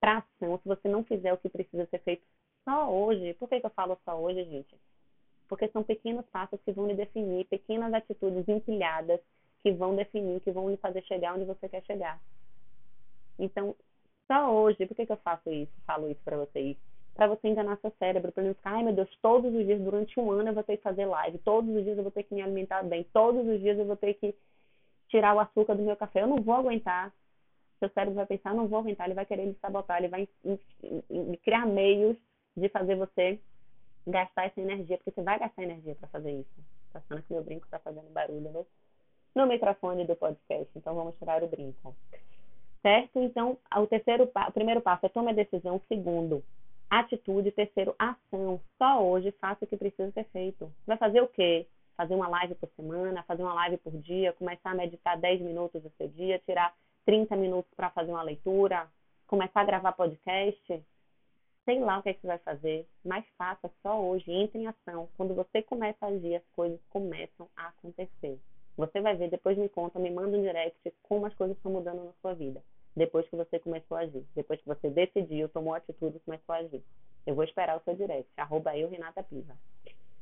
para 0.00 0.18
ação, 0.18 0.58
se 0.58 0.68
você 0.68 0.88
não 0.88 1.02
fizer 1.02 1.32
o 1.32 1.38
que 1.38 1.48
precisa 1.48 1.86
ser 1.86 1.98
feito 1.98 2.22
só 2.64 2.90
hoje, 2.90 3.34
por 3.34 3.48
que, 3.48 3.60
que 3.60 3.66
eu 3.66 3.70
falo 3.70 3.98
só 4.04 4.18
hoje, 4.18 4.44
gente? 4.44 4.76
Porque 5.52 5.68
são 5.68 5.82
pequenos 5.82 6.24
passos 6.32 6.58
que 6.64 6.72
vão 6.72 6.86
lhe 6.86 6.94
definir, 6.94 7.44
pequenas 7.44 7.92
atitudes 7.92 8.48
empilhadas 8.48 9.20
que 9.62 9.70
vão 9.70 9.94
definir, 9.94 10.40
que 10.40 10.50
vão 10.50 10.70
lhe 10.70 10.78
fazer 10.78 11.02
chegar 11.02 11.34
onde 11.34 11.44
você 11.44 11.68
quer 11.68 11.82
chegar. 11.82 12.18
Então, 13.38 13.76
só 14.26 14.50
hoje, 14.50 14.86
por 14.86 14.94
que, 14.94 15.04
que 15.04 15.12
eu 15.12 15.18
faço 15.18 15.52
isso, 15.52 15.70
falo 15.86 16.08
isso 16.08 16.22
para 16.24 16.38
vocês? 16.38 16.74
Para 17.14 17.26
você 17.26 17.48
enganar 17.48 17.76
seu 17.82 17.92
cérebro, 17.98 18.32
para 18.32 18.44
não 18.44 18.54
ficar, 18.54 18.76
ai 18.76 18.82
meu 18.82 18.94
Deus, 18.94 19.14
todos 19.20 19.54
os 19.54 19.66
dias, 19.66 19.78
durante 19.78 20.18
um 20.18 20.30
ano 20.30 20.48
eu 20.48 20.54
vou 20.54 20.62
ter 20.62 20.78
que 20.78 20.82
fazer 20.82 21.04
live, 21.04 21.36
todos 21.40 21.68
os 21.76 21.84
dias 21.84 21.98
eu 21.98 22.02
vou 22.02 22.12
ter 22.12 22.22
que 22.22 22.34
me 22.34 22.40
alimentar 22.40 22.82
bem, 22.84 23.04
todos 23.12 23.46
os 23.46 23.60
dias 23.60 23.78
eu 23.78 23.84
vou 23.84 23.96
ter 23.96 24.14
que 24.14 24.34
tirar 25.10 25.34
o 25.34 25.38
açúcar 25.38 25.74
do 25.74 25.82
meu 25.82 25.96
café, 25.96 26.22
eu 26.22 26.28
não 26.28 26.38
vou 26.38 26.54
aguentar. 26.54 27.12
Seu 27.78 27.90
cérebro 27.90 28.14
vai 28.14 28.24
pensar, 28.24 28.54
não 28.54 28.68
vou 28.68 28.78
aguentar, 28.78 29.06
ele 29.06 29.14
vai 29.14 29.26
querer 29.26 29.44
me 29.44 29.56
sabotar, 29.60 29.98
ele 29.98 30.08
vai 30.08 30.26
criar 31.44 31.66
meios 31.66 32.16
de 32.56 32.70
fazer 32.70 32.94
você 32.94 33.38
gastar 34.06 34.46
essa 34.46 34.60
energia, 34.60 34.96
porque 34.96 35.10
você 35.10 35.22
vai 35.22 35.38
gastar 35.38 35.62
energia 35.62 35.94
para 35.94 36.08
fazer 36.08 36.32
isso. 36.32 36.64
Tá 36.92 36.98
achando 36.98 37.22
que 37.22 37.32
meu 37.32 37.42
brinco 37.42 37.64
está 37.64 37.78
fazendo 37.78 38.10
barulho 38.10 38.50
no, 38.50 38.66
no 39.34 39.46
microfone 39.46 40.04
do 40.06 40.16
podcast, 40.16 40.68
então 40.76 40.94
vamos 40.94 41.16
tirar 41.18 41.42
o 41.42 41.48
brinco. 41.48 41.94
Certo? 42.82 43.20
Então, 43.20 43.56
o 43.76 43.86
terceiro 43.86 44.24
o 44.24 44.52
primeiro 44.52 44.80
passo 44.80 45.06
é 45.06 45.08
tome 45.08 45.30
a 45.30 45.34
decisão. 45.34 45.80
Segundo, 45.86 46.42
atitude. 46.90 47.52
Terceiro, 47.52 47.94
ação. 47.98 48.60
Só 48.76 49.02
hoje 49.02 49.30
faça 49.40 49.64
o 49.64 49.68
que 49.68 49.76
precisa 49.76 50.10
ser 50.10 50.24
feito. 50.24 50.70
Vai 50.86 50.96
fazer 50.96 51.20
o 51.22 51.28
quê? 51.28 51.66
Fazer 51.96 52.14
uma 52.14 52.28
live 52.28 52.54
por 52.56 52.68
semana, 52.74 53.22
fazer 53.22 53.42
uma 53.42 53.54
live 53.54 53.76
por 53.78 53.92
dia, 53.92 54.32
começar 54.32 54.70
a 54.70 54.74
meditar 54.74 55.16
10 55.16 55.42
minutos 55.42 55.82
do 55.82 55.90
seu 55.96 56.08
dia, 56.08 56.40
tirar 56.40 56.74
30 57.06 57.36
minutos 57.36 57.72
para 57.76 57.90
fazer 57.90 58.10
uma 58.10 58.22
leitura, 58.22 58.88
começar 59.26 59.60
a 59.60 59.64
gravar 59.64 59.92
podcast, 59.92 60.82
sei 61.64 61.80
lá 61.80 61.98
o 61.98 62.02
que, 62.02 62.10
é 62.10 62.14
que 62.14 62.20
você 62.20 62.26
vai 62.26 62.38
fazer, 62.38 62.86
mas 63.04 63.24
faça 63.36 63.70
só 63.82 64.00
hoje, 64.00 64.30
entre 64.30 64.58
em 64.58 64.66
ação. 64.66 65.08
Quando 65.16 65.34
você 65.34 65.62
começa 65.62 66.04
a 66.04 66.08
agir, 66.08 66.36
as 66.36 66.46
coisas 66.54 66.80
começam 66.90 67.48
a 67.56 67.68
acontecer. 67.68 68.38
Você 68.76 69.00
vai 69.00 69.16
ver, 69.16 69.30
depois 69.30 69.56
me 69.56 69.68
conta, 69.68 69.98
me 69.98 70.10
manda 70.10 70.36
um 70.36 70.42
direct 70.42 70.92
como 71.02 71.26
as 71.26 71.34
coisas 71.34 71.56
estão 71.56 71.72
mudando 71.72 72.04
na 72.04 72.12
sua 72.20 72.34
vida. 72.34 72.62
Depois 72.96 73.28
que 73.28 73.36
você 73.36 73.58
começou 73.58 73.96
a 73.96 74.00
agir. 74.00 74.24
Depois 74.34 74.60
que 74.60 74.66
você 74.66 74.90
decidiu, 74.90 75.48
tomou 75.48 75.74
atitude 75.74 76.16
e 76.16 76.20
começou 76.20 76.54
a 76.54 76.58
agir. 76.58 76.82
Eu 77.26 77.34
vou 77.34 77.44
esperar 77.44 77.76
o 77.76 77.82
seu 77.84 77.94
direct. 77.94 78.30
Arroba 78.36 78.76
eu, 78.76 78.88
Renata 78.88 79.22
Piva. 79.22 79.54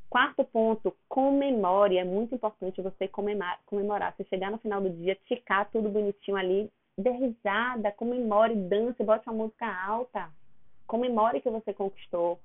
Quarto 0.09 0.45
ponto, 0.45 0.95
comemore. 1.09 1.97
É 1.97 2.05
muito 2.05 2.35
importante 2.35 2.83
você 2.83 3.09
comemorar. 3.09 3.61
comemorar. 3.67 4.15
Se 4.17 4.25
chegar 4.25 4.51
no 4.51 4.59
final 4.59 4.81
do 4.81 4.91
dia, 4.91 5.17
ticar 5.27 5.71
tudo 5.71 5.89
bonitinho 5.89 6.37
ali, 6.37 6.71
dê 6.99 7.11
risada, 7.11 7.91
comemore, 7.93 8.55
dance, 8.55 9.03
bote 9.03 9.29
uma 9.29 9.45
música 9.45 9.67
alta 9.67 10.31
comemore 10.91 11.41
que 11.41 11.49
você 11.49 11.73
conquistou. 11.73 12.41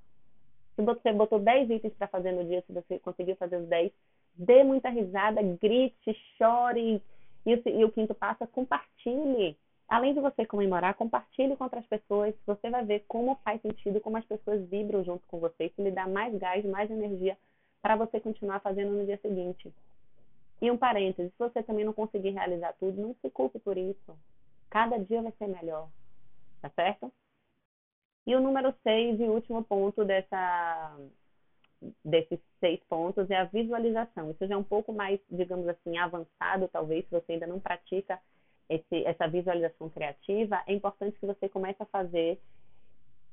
Se 0.76 0.82
você 0.82 1.12
botou 1.12 1.40
10 1.40 1.70
itens 1.70 1.94
para 1.94 2.08
fazer 2.08 2.32
no 2.32 2.44
dia, 2.44 2.64
se 2.68 2.74
você 2.74 3.00
conseguiu 3.00 3.36
fazer 3.38 3.58
os 3.58 3.68
10, 3.68 3.92
Dê 4.38 4.64
muita 4.64 4.90
risada, 4.90 5.42
grite, 5.42 6.14
chore. 6.38 7.02
E, 7.46 7.62
e 7.66 7.86
o 7.86 7.92
quinto 7.92 8.14
passo 8.14 8.44
é 8.44 8.48
compartilhe. 8.48 9.58
Além 9.88 10.14
de 10.14 10.20
você 10.20 10.46
comemorar, 10.46 10.96
compartilhe 10.96 11.56
com 11.56 11.64
outras 11.64 11.86
pessoas. 11.86 12.36
Você 12.46 12.70
vai 12.70 12.84
ver 12.84 13.06
como 13.08 13.36
faz 13.44 13.62
sentido, 13.62 14.02
como 14.02 14.18
as 14.18 14.26
pessoas 14.26 14.68
vibram 14.68 15.04
junto 15.04 15.26
com 15.28 15.40
você. 15.40 15.66
Isso 15.66 15.82
lhe 15.82 15.92
dá 15.92 16.08
mais 16.08 16.36
gás, 16.38 16.66
mais 16.66 16.90
energia 16.92 17.38
para 17.82 17.96
você 17.96 18.20
continuar 18.20 18.60
fazendo 18.60 18.92
no 18.92 19.06
dia 19.06 19.18
seguinte. 19.22 19.72
E 20.62 20.72
um 20.72 20.78
parênteses, 20.78 21.32
se 21.32 21.40
você 21.40 21.62
também 21.62 21.86
não 21.86 21.94
conseguir 21.94 22.32
realizar 22.32 22.74
tudo, 22.80 23.00
não 23.00 23.16
se 23.22 23.30
culpe 23.30 23.60
por 23.60 23.78
isso. 23.78 24.18
Cada 24.70 24.98
dia 24.98 25.22
vai 25.22 25.32
ser 25.38 25.48
melhor. 25.48 25.88
Tá 26.62 26.70
certo? 26.70 27.12
E 28.26 28.36
o 28.36 28.42
número 28.42 28.74
seis 28.84 29.20
e 29.20 29.24
último 29.24 29.64
ponto 29.64 30.04
dessa, 30.04 30.98
desses 32.04 32.40
seis 32.60 32.80
pontos 32.90 33.30
é 33.30 33.36
a 33.38 33.46
visualização. 33.46 34.32
Isso 34.32 34.48
já 34.48 34.56
é 34.56 34.58
um 34.58 34.64
pouco 34.64 34.92
mais, 34.92 35.20
digamos 35.30 35.68
assim, 35.68 35.98
avançado, 35.98 36.68
talvez, 36.68 37.06
se 37.06 37.12
você 37.12 37.34
ainda 37.34 37.48
não 37.48 37.60
pratica 37.60 38.20
esse, 38.70 39.06
essa 39.06 39.28
visualização 39.28 39.90
criativa. 39.90 40.62
É 40.66 40.74
importante 40.74 41.20
que 41.20 41.26
você 41.26 41.48
comece 41.48 41.82
a 41.84 41.86
fazer 41.86 42.40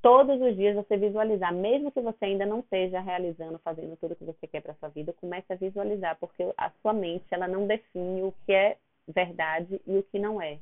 todos 0.02 0.40
os 0.40 0.56
dias 0.56 0.75
você 0.75 0.96
visualizar, 0.96 1.54
mesmo 1.54 1.92
que 1.92 2.00
você 2.00 2.25
ainda 2.25 2.44
não 2.44 2.58
esteja 2.58 3.00
realizando, 3.00 3.58
fazendo 3.61 3.96
tudo 3.96 4.16
que 4.16 4.25
você 4.25 4.46
quer 4.46 4.61
para 4.61 4.75
sua 4.75 4.88
vida, 4.88 5.14
comece 5.14 5.52
a 5.52 5.56
visualizar, 5.56 6.16
porque 6.18 6.42
a 6.56 6.70
sua 6.82 6.92
mente 6.92 7.25
ela 7.30 7.46
não 7.46 7.66
define 7.66 8.22
o 8.22 8.34
que 8.44 8.52
é 8.52 8.76
verdade 9.06 9.80
e 9.87 9.96
o 9.96 10.02
que 10.02 10.18
não 10.18 10.42
é. 10.42 10.58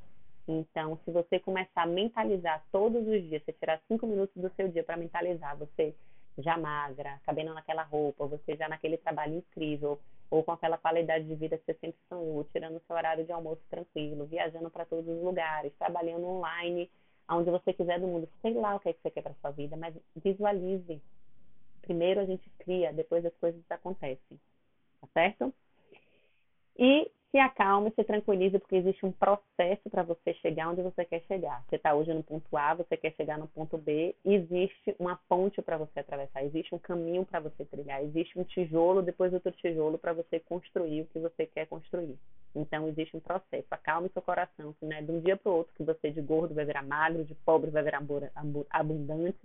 Então, 0.51 0.99
se 1.05 1.13
você 1.13 1.39
começar 1.39 1.83
a 1.83 1.87
mentalizar 1.87 2.65
todos 2.73 3.07
os 3.07 3.23
dias, 3.23 3.41
você 3.45 3.53
tirar 3.53 3.81
cinco 3.87 4.05
minutos 4.05 4.35
do 4.43 4.51
seu 4.57 4.67
dia 4.67 4.83
para 4.83 4.97
mentalizar, 4.97 5.57
você 5.57 5.95
já 6.39 6.57
magra, 6.57 7.21
cabendo 7.25 7.55
naquela 7.55 7.85
roupa, 7.85 8.27
você 8.27 8.57
já 8.57 8.69
naquele 8.69 8.97
trabalho 8.97 9.37
incrível, 9.37 9.97
ou 10.29 10.43
com 10.43 10.51
aquela 10.51 10.77
qualidade 10.77 11.25
de 11.25 11.35
vida 11.37 11.57
que 11.57 11.65
você 11.65 11.75
sempre 11.75 12.01
sonhou, 12.09 12.43
tirando 12.53 12.83
seu 12.85 12.97
horário 12.97 13.25
de 13.25 13.31
almoço 13.31 13.63
tranquilo, 13.71 14.27
viajando 14.27 14.71
para 14.71 14.85
todos 14.85 15.07
os 15.07 15.23
lugares, 15.23 15.73
trabalhando 15.79 16.27
online, 16.27 16.91
aonde 17.29 17.49
você 17.49 17.73
quiser 17.73 18.01
do 18.01 18.09
mundo, 18.09 18.29
sei 18.43 18.55
lá 18.55 18.75
o 18.75 18.81
que, 18.81 18.89
é 18.89 18.93
que 18.93 19.01
você 19.03 19.11
quer 19.11 19.23
para 19.23 19.35
sua 19.35 19.51
vida, 19.53 19.77
mas 19.77 19.95
visualize. 20.17 21.01
Primeiro 21.83 22.21
a 22.21 22.25
gente 22.25 22.51
cria, 22.59 22.93
depois 22.93 23.25
as 23.25 23.35
coisas 23.37 23.63
acontecem, 23.71 24.41
tá 25.01 25.07
certo? 25.13 25.55
E 26.77 27.09
se 27.31 27.39
acalme, 27.39 27.93
se 27.95 28.03
tranquilize, 28.03 28.59
porque 28.59 28.77
existe 28.77 29.07
um 29.07 29.13
processo 29.13 29.89
para 29.89 30.03
você 30.03 30.35
chegar 30.35 30.69
onde 30.69 30.83
você 30.83 31.05
quer 31.05 31.23
chegar. 31.29 31.65
Você 31.69 31.77
está 31.77 31.95
hoje 31.95 32.13
no 32.13 32.25
ponto 32.25 32.57
A, 32.57 32.75
você 32.75 32.97
quer 32.97 33.13
chegar 33.13 33.39
no 33.39 33.47
ponto 33.47 33.79
B, 33.79 34.17
existe 34.25 34.97
uma 34.99 35.17
ponte 35.29 35.63
para 35.63 35.79
você 35.79 36.01
atravessar, 36.01 36.45
existe 36.45 36.75
um 36.75 36.79
caminho 36.79 37.25
para 37.25 37.39
você 37.39 37.65
trilhar, 37.65 38.03
existe 38.03 38.37
um 38.37 38.43
tijolo, 38.43 39.01
depois 39.01 39.33
outro 39.33 39.53
tijolo 39.53 39.97
para 39.97 40.13
você 40.13 40.41
construir 40.41 41.03
o 41.03 41.07
que 41.07 41.21
você 41.21 41.47
quer 41.47 41.67
construir. 41.67 42.19
Então, 42.55 42.89
existe 42.89 43.17
um 43.17 43.21
processo. 43.21 43.67
Acalme 43.71 44.11
seu 44.13 44.23
coração, 44.23 44.73
que 44.73 44.85
não 44.85 44.97
é 44.97 45.03
de 45.03 45.13
um 45.13 45.21
dia 45.21 45.37
para 45.37 45.53
o 45.53 45.55
outro 45.55 45.73
que 45.77 45.85
você 45.85 46.11
de 46.11 46.21
gordo 46.21 46.53
vai 46.53 46.65
virar 46.65 46.83
magro, 46.83 47.25
de 47.25 47.35
pobre 47.35 47.71
vai 47.71 47.85
virar 47.85 48.03
abundante, 48.71 49.39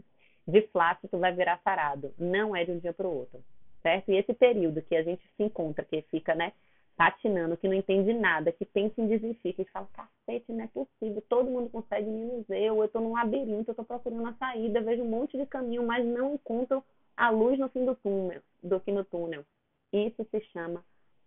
de 0.48 0.62
flácido 0.70 1.20
vai 1.20 1.32
virar 1.34 1.60
sarado. 1.64 2.12
Não 2.18 2.56
é 2.56 2.66
de 2.66 2.72
um 2.72 2.80
dia 2.80 2.94
para 2.94 3.06
o 3.06 3.16
outro, 3.16 3.44
certo? 3.84 4.12
E 4.12 4.18
esse 4.18 4.34
período 4.34 4.82
que 4.82 4.96
a 4.96 5.04
gente 5.04 5.22
se 5.38 5.44
encontra, 5.44 5.86
que 5.86 6.02
fica, 6.10 6.34
né? 6.34 6.52
Patinando, 6.96 7.58
que 7.58 7.68
não 7.68 7.74
entende 7.74 8.14
nada, 8.14 8.52
que 8.52 8.66
pensa 8.66 9.02
em 9.02 9.08
desistir, 9.08 9.54
que 9.54 9.66
fala, 9.66 9.88
cacete, 9.94 10.52
não 10.52 10.64
é 10.64 10.68
possível, 10.68 11.22
todo 11.28 11.50
mundo 11.50 11.70
consegue 11.70 12.10
menos 12.10 12.50
eu, 12.50 12.78
eu 12.78 12.86
estou 12.86 13.02
num 13.02 13.14
labirinto, 13.14 13.70
eu 13.70 13.74
estou 13.74 13.86
procurando 13.86 14.28
a 14.28 14.34
saída, 14.34 14.82
vejo 14.82 15.04
um 15.04 15.10
monte 15.10 15.38
de 15.38 15.46
caminho, 15.46 15.86
mas 15.86 16.06
não 16.06 16.36
encontro 16.36 16.84
a 17.18 17.30
luz 17.30 17.60
no 17.60 17.70
fim 17.70 17.86
do 17.86 17.96
túnel, 17.96 18.42
do 18.64 18.80
fim 18.80 18.94
do 18.94 19.04
túnel. 19.04 19.46
Isso 19.92 20.26
se 20.32 20.42
chama 20.52 20.84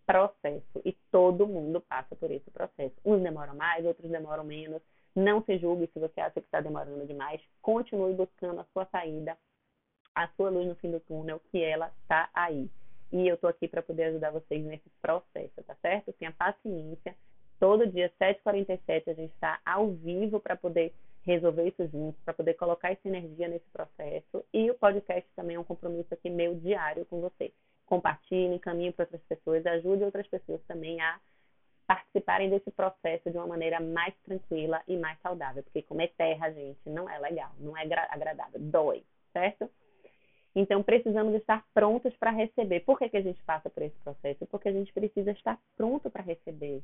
processo 0.06 0.80
e 0.86 0.96
todo 1.10 1.46
mundo 1.46 1.82
passa 1.82 2.16
por 2.16 2.30
esse 2.30 2.50
processo. 2.50 2.94
Uns 3.04 3.22
demoram 3.22 3.54
mais, 3.54 3.84
outros 3.84 4.10
demoram 4.10 4.44
menos. 4.44 4.80
Não 5.14 5.42
se 5.42 5.58
julgue 5.58 5.90
se 5.92 5.98
você 5.98 6.20
acha 6.20 6.40
que 6.40 6.46
está 6.46 6.60
demorando 6.60 7.06
demais. 7.06 7.40
Continue 7.60 8.14
buscando 8.14 8.60
a 8.60 8.64
sua 8.72 8.86
saída, 8.86 9.36
a 10.14 10.28
sua 10.28 10.48
luz 10.48 10.66
no 10.66 10.74
fim 10.76 10.90
do 10.90 11.00
túnel, 11.00 11.40
que 11.50 11.62
ela 11.62 11.92
está 12.02 12.30
aí. 12.32 12.70
E 13.12 13.26
eu 13.26 13.34
estou 13.34 13.48
aqui 13.48 13.66
para 13.66 13.82
poder 13.82 14.04
ajudar 14.04 14.30
vocês 14.30 14.64
nesse 14.64 14.88
processo, 15.00 15.62
tá 15.66 15.74
certo? 15.76 16.12
Tenha 16.12 16.32
paciência. 16.32 17.14
Todo 17.58 17.86
dia, 17.86 18.12
7h47, 18.20 19.08
a 19.08 19.14
gente 19.14 19.32
está 19.32 19.58
ao 19.64 19.90
vivo 19.90 20.38
para 20.38 20.56
poder 20.56 20.92
resolver 21.22 21.68
isso 21.68 21.86
juntos, 21.88 22.20
para 22.24 22.34
poder 22.34 22.54
colocar 22.54 22.90
essa 22.90 23.08
energia 23.08 23.48
nesse 23.48 23.68
processo. 23.70 24.44
E 24.52 24.70
o 24.70 24.74
podcast 24.74 25.28
também 25.34 25.56
é 25.56 25.60
um 25.60 25.64
compromisso 25.64 26.12
aqui 26.14 26.30
meu 26.30 26.54
diário 26.54 27.04
com 27.06 27.20
você. 27.20 27.52
Compartilhe, 27.86 28.54
encaminhe 28.54 28.92
para 28.92 29.04
outras 29.04 29.22
pessoas, 29.22 29.66
ajude 29.66 30.04
outras 30.04 30.26
pessoas 30.26 30.60
também 30.66 31.00
a 31.00 31.18
participarem 31.86 32.50
desse 32.50 32.70
processo 32.70 33.30
de 33.30 33.36
uma 33.38 33.46
maneira 33.46 33.80
mais 33.80 34.14
tranquila 34.24 34.82
e 34.86 34.96
mais 34.96 35.18
saudável. 35.20 35.62
Porque 35.62 35.82
comer 35.82 36.12
terra, 36.16 36.50
gente, 36.50 36.78
não 36.88 37.08
é 37.08 37.18
legal, 37.18 37.50
não 37.58 37.76
é 37.76 37.82
agradável, 37.82 38.60
dói, 38.60 39.02
certo? 39.32 39.70
Então, 40.54 40.82
precisamos 40.82 41.34
estar 41.34 41.64
prontos 41.72 42.14
para 42.16 42.30
receber. 42.30 42.80
Por 42.80 42.98
que, 42.98 43.08
que 43.08 43.16
a 43.16 43.22
gente 43.22 43.42
passa 43.44 43.70
por 43.70 43.82
esse 43.82 43.96
processo? 43.98 44.46
Porque 44.46 44.68
a 44.68 44.72
gente 44.72 44.92
precisa 44.92 45.30
estar 45.30 45.58
pronto 45.76 46.10
para 46.10 46.22
receber. 46.22 46.82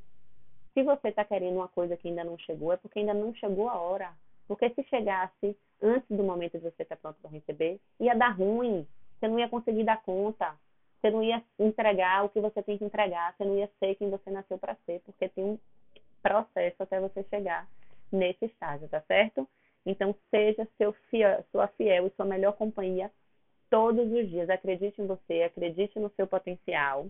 Se 0.75 0.83
você 0.83 1.09
está 1.09 1.25
querendo 1.25 1.57
uma 1.57 1.69
coisa 1.69 1.97
que 1.97 2.09
ainda 2.09 2.25
não 2.25 2.37
chegou, 2.39 2.73
é 2.73 2.77
porque 2.77 2.99
ainda 2.99 3.15
não 3.15 3.35
chegou 3.35 3.69
a 3.69 3.79
hora. 3.79 4.13
Porque 4.47 4.69
se 4.71 4.83
chegasse 4.85 5.57
antes 5.81 6.09
do 6.09 6.23
momento 6.23 6.59
de 6.59 6.65
você 6.65 6.83
estar 6.83 6.97
pronto 6.97 7.17
para 7.21 7.31
receber, 7.31 7.81
ia 7.99 8.15
dar 8.15 8.31
ruim. 8.31 8.87
Você 9.19 9.29
não 9.29 9.39
ia 9.39 9.49
conseguir 9.49 9.85
dar 9.85 10.03
conta. 10.03 10.55
Você 11.01 11.11
não 11.11 11.23
ia 11.23 11.43
entregar 11.59 12.25
o 12.25 12.29
que 12.29 12.41
você 12.41 12.63
tem 12.63 12.77
que 12.77 12.85
entregar. 12.85 13.35
Você 13.35 13.45
não 13.45 13.57
ia 13.57 13.71
ser 13.79 13.95
quem 13.95 14.11
você 14.11 14.31
nasceu 14.31 14.59
para 14.59 14.77
ser. 14.87 15.01
Porque 15.01 15.29
tem 15.29 15.45
um 15.45 15.59
processo 16.23 16.83
até 16.83 17.01
você 17.01 17.23
chegar 17.25 17.69
nesse 18.13 18.47
estágio, 18.47 18.89
tá 18.89 19.01
certo? 19.03 19.49
Então, 19.87 20.15
seja 20.31 20.67
seu 20.79 20.93
fiel, 21.11 21.45
sua 21.53 21.69
fiel 21.69 22.07
e 22.07 22.11
sua 22.11 22.25
melhor 22.25 22.53
companhia 22.53 23.11
todos 23.75 24.07
os 24.13 24.31
dias. 24.31 24.49
Acredite 24.49 25.03
em 25.03 25.07
você, 25.09 25.43
acredite 25.43 25.99
no 25.99 26.09
seu 26.11 26.29
potencial. 26.29 27.09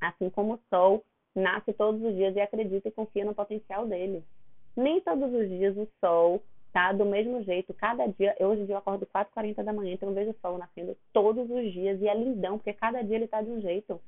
Assim 0.00 0.28
como 0.28 0.54
o 0.54 0.60
sol 0.68 1.04
nasce 1.36 1.72
todos 1.72 2.02
os 2.02 2.12
dias 2.16 2.34
e 2.34 2.40
acredita 2.40 2.88
e 2.88 2.90
confia 2.90 3.24
no 3.24 3.32
potencial 3.32 3.86
dele. 3.86 4.24
Nem 4.76 5.00
todos 5.00 5.32
os 5.32 5.48
dias 5.48 5.76
o 5.76 5.88
sol 6.00 6.42
tá 6.72 6.92
do 6.92 7.04
mesmo 7.04 7.44
jeito. 7.44 7.72
Cada 7.74 8.08
dia, 8.08 8.34
hoje 8.40 8.62
em 8.62 8.66
dia 8.66 8.74
eu 8.74 8.78
acordo 8.78 9.06
4h40 9.06 9.62
da 9.62 9.72
manhã, 9.72 9.94
então 9.94 10.08
eu 10.08 10.14
vejo 10.16 10.32
o 10.32 10.36
sol 10.42 10.58
nascendo 10.58 10.96
todos 11.12 11.48
os 11.48 11.72
dias 11.72 12.00
e 12.00 12.08
é 12.08 12.14
lindão, 12.14 12.58
porque 12.58 12.72
cada 12.72 13.00
dia 13.00 13.14
ele 13.14 13.28
tá 13.28 13.40
de 13.40 13.50
um 13.50 13.60
jeito. 13.60 14.00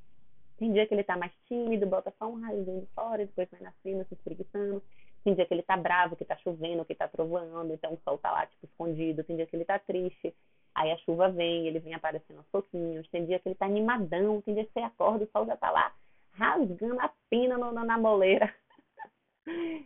Tem 0.57 0.73
dia 0.73 0.85
que 0.85 0.93
ele 0.93 1.05
tá 1.05 1.15
mais 1.15 1.31
tímido, 1.47 1.87
bota 1.87 2.13
só 2.19 2.27
um 2.27 2.41
raiozinho 2.41 2.81
de 2.81 2.87
fora 2.87 3.25
depois 3.25 3.47
vai 3.49 3.61
nascendo, 3.61 4.05
se 4.09 4.13
espreguiçando. 4.13 4.83
Tem 5.23 5.33
dia 5.33 5.45
que 5.45 5.53
ele 5.53 5.63
tá 5.63 5.77
bravo, 5.77 6.17
que 6.17 6.25
tá 6.25 6.35
chovendo, 6.37 6.83
que 6.83 6.93
tá 6.93 7.07
trovoando, 7.07 7.73
então 7.73 7.93
o 7.93 7.99
sol 8.03 8.17
tá 8.17 8.29
lá, 8.29 8.45
tipo, 8.45 8.65
escondido. 8.65 9.23
Tem 9.23 9.37
dia 9.37 9.45
que 9.45 9.55
ele 9.55 9.63
tá 9.63 9.79
triste. 9.79 10.35
Aí 10.77 10.91
a 10.91 10.97
chuva 10.97 11.27
vem, 11.27 11.67
ele 11.67 11.79
vem 11.79 11.95
aparecendo 11.95 12.37
aos 12.37 12.47
pouquinhos. 12.49 13.09
Tem 13.09 13.25
dia 13.25 13.39
que 13.39 13.49
ele 13.49 13.55
tá 13.55 13.65
animadão, 13.65 14.39
tem 14.41 14.53
dia 14.53 14.63
que 14.63 14.71
você 14.71 14.79
acorda, 14.79 15.25
o 15.25 15.29
sol 15.31 15.43
já 15.47 15.57
tá 15.57 15.71
lá 15.71 15.91
rasgando 16.33 16.99
a 16.99 17.11
pina 17.31 17.57
no, 17.57 17.71
na 17.71 17.97
moleira. 17.97 18.53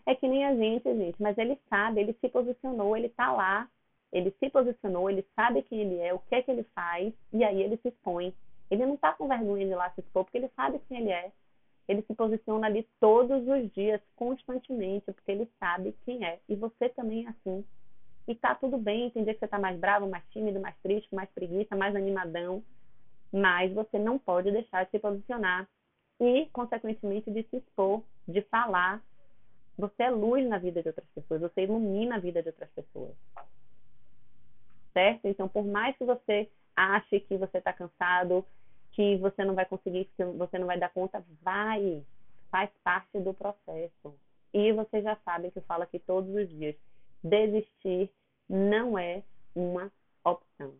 É 0.08 0.16
que 0.16 0.28
nem 0.28 0.44
a 0.44 0.56
gente, 0.56 0.92
gente, 0.96 1.22
mas 1.22 1.38
ele 1.38 1.56
sabe, 1.70 2.02
ele 2.02 2.18
se 2.20 2.28
posicionou, 2.28 2.98
ele 2.98 3.10
tá 3.10 3.32
lá, 3.32 3.70
ele 4.12 4.34
se 4.40 4.50
posicionou, 4.50 5.08
ele 5.08 5.24
sabe 5.36 5.62
quem 5.62 5.82
ele 5.82 6.00
é, 6.00 6.12
o 6.12 6.18
que 6.18 6.34
é 6.34 6.42
que 6.42 6.50
ele 6.50 6.64
faz, 6.74 7.14
e 7.32 7.44
aí 7.44 7.62
ele 7.62 7.78
se 7.78 7.90
expõe. 7.90 8.34
Ele 8.72 8.88
não 8.88 8.98
tá 8.98 9.14
com 9.14 9.28
vergonha 9.28 9.68
de 9.68 9.76
lá 9.76 9.92
se 9.92 10.02
expor, 10.02 10.24
porque 10.24 10.40
ele 10.40 10.50
sabe 10.56 10.82
quem 10.88 11.02
ele 11.02 11.12
é. 11.12 11.32
Ele 11.88 12.02
se 12.02 12.16
posiciona 12.16 12.66
ali 12.66 12.88
todos 13.00 13.48
os 13.48 13.72
dias, 13.72 14.02
constantemente, 14.16 15.06
porque 15.06 15.32
ele 15.32 15.48
sabe 15.60 15.96
quem 16.06 16.26
é. 16.26 16.40
E 16.50 16.56
você 16.56 16.90
também 16.90 17.28
é 17.28 17.30
assim. 17.30 17.64
E 18.28 18.36
tá 18.36 18.56
tudo 18.56 18.78
bem, 18.78 19.12
dia 19.14 19.34
que 19.34 19.40
você 19.40 19.48
tá 19.48 19.60
mais 19.60 19.80
bravo, 19.80 20.08
mais 20.08 20.24
tímido, 20.30 20.60
mais 20.60 20.76
triste, 20.84 21.14
mais 21.14 21.30
preguiça, 21.32 21.76
mais 21.76 21.96
animadão. 21.96 22.64
Mas 23.32 23.74
você 23.74 23.98
não 23.98 24.20
pode 24.20 24.52
deixar 24.52 24.84
de 24.86 24.92
se 24.92 25.00
posicionar 25.00 25.68
e, 26.20 26.48
consequentemente, 26.54 27.32
de 27.32 27.44
se 27.44 27.58
expor, 27.58 28.04
de 28.28 28.42
falar. 28.44 29.02
Você 29.78 30.04
é 30.04 30.10
luz 30.10 30.48
na 30.48 30.58
vida 30.58 30.82
de 30.82 30.90
outras 30.90 31.08
pessoas, 31.16 31.42
você 31.42 31.64
ilumina 31.64 32.16
a 32.16 32.20
vida 32.20 32.42
de 32.42 32.50
outras 32.50 32.70
pessoas. 32.72 33.16
Certo? 34.94 35.26
Então, 35.26 35.48
por 35.48 35.66
mais 35.66 35.98
que 35.98 36.04
você 36.04 36.48
ache 36.76 37.20
que 37.22 37.38
você 37.38 37.58
está 37.58 37.74
cansado, 37.74 38.46
que 38.92 39.16
você 39.18 39.44
não 39.44 39.56
vai 39.56 39.66
conseguir, 39.66 40.06
que 40.06 40.24
você 40.24 40.60
não 40.60 40.68
vai 40.68 40.78
dar 40.78 40.90
conta, 40.90 41.24
vai. 41.42 42.04
Faz 42.52 42.70
parte 42.84 43.18
do 43.20 43.34
processo. 43.34 44.14
E 44.54 44.74
você 44.74 45.02
já 45.02 45.18
sabe 45.24 45.50
que 45.52 45.60
eu 45.60 45.64
falo 45.64 45.84
aqui 45.84 45.98
todos 46.00 46.30
os 46.36 46.50
dias 46.50 46.76
desistir 47.24 48.10
não 48.50 48.98
é 48.98 49.24
uma 49.56 49.92
opção. 50.24 50.74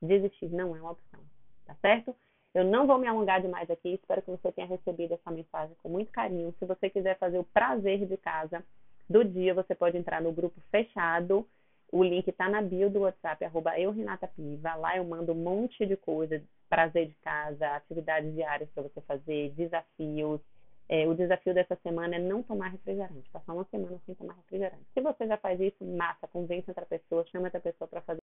Desistir 0.00 0.48
não 0.50 0.76
é 0.76 0.80
uma 0.80 0.92
opção, 0.92 1.20
tá 1.66 1.74
certo? 1.80 2.14
Eu 2.54 2.64
não 2.64 2.86
vou 2.86 2.98
me 2.98 3.06
alongar 3.08 3.40
demais 3.40 3.68
aqui, 3.70 3.94
espero 3.94 4.22
que 4.22 4.30
você 4.30 4.52
tenha 4.52 4.66
recebido 4.68 5.14
essa 5.14 5.30
mensagem 5.30 5.74
com 5.82 5.88
muito 5.88 6.12
carinho. 6.12 6.54
Se 6.58 6.64
você 6.64 6.88
quiser 6.88 7.18
fazer 7.18 7.38
o 7.38 7.44
prazer 7.44 8.06
de 8.06 8.16
casa 8.16 8.64
do 9.08 9.24
dia, 9.24 9.52
você 9.54 9.74
pode 9.74 9.96
entrar 9.96 10.20
no 10.22 10.32
grupo 10.32 10.60
fechado 10.70 11.46
O 11.92 12.02
link 12.02 12.26
está 12.28 12.48
na 12.48 12.60
bio 12.60 12.90
do 12.90 13.00
WhatsApp, 13.00 13.44
arroba 13.44 13.78
eu, 13.78 13.92
Renata 13.92 14.26
Piva. 14.26 14.74
Lá 14.74 14.96
eu 14.96 15.04
mando 15.04 15.32
um 15.32 15.36
monte 15.36 15.86
de 15.86 15.96
coisa, 15.96 16.42
prazer 16.68 17.06
de 17.08 17.14
casa, 17.22 17.68
atividades 17.76 18.34
diárias 18.34 18.68
para 18.70 18.82
você 18.82 19.00
fazer, 19.02 19.50
desafios. 19.50 20.40
É, 20.88 21.08
o 21.08 21.14
desafio 21.14 21.54
dessa 21.54 21.76
semana 21.82 22.16
é 22.16 22.18
não 22.18 22.42
tomar 22.42 22.68
refrigerante, 22.68 23.30
passar 23.30 23.54
uma 23.54 23.64
semana 23.70 23.98
sem 24.04 24.14
tomar 24.14 24.34
refrigerante. 24.34 24.84
Se 24.92 25.00
você 25.00 25.26
já 25.26 25.36
faz 25.38 25.58
isso, 25.60 25.84
massa, 25.84 26.28
convence 26.28 26.68
outra 26.68 26.84
pessoa, 26.84 27.24
chama 27.26 27.46
outra 27.46 27.60
pessoa 27.60 27.88
para 27.88 28.02
fazer. 28.02 28.20